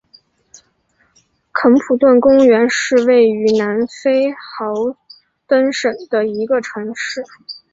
[1.53, 4.97] 肯普顿公园是位于南非豪
[5.45, 7.21] 登省的一个城市。